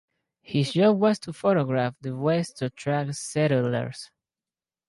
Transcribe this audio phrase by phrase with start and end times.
[0.41, 4.09] His job was to photograph the West to attract settlers.